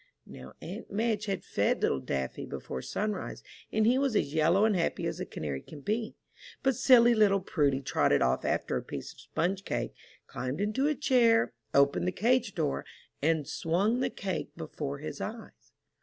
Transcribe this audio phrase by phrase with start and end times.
[0.25, 4.75] Now aunt Madge had fed little Daffy before sunrise, and he was as yellow and
[4.75, 6.15] happy as a canary can be.
[6.63, 9.93] But silly little Prudy trotted off after a piece of sponge cake,
[10.25, 12.83] climbed into a chair, opened the cage door,
[13.21, 15.71] and swung the cake before his eyes.